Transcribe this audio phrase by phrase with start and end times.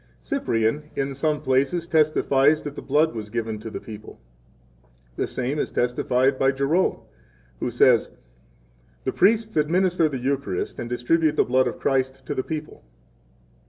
[0.23, 4.19] Cyprian in some places testifies that the blood was given to the people.
[4.81, 6.97] 6 The same is testified by Jerome,
[7.59, 8.09] who says:
[9.03, 12.83] The priests administer the Eucharist, and distribute the blood of Christ to the people.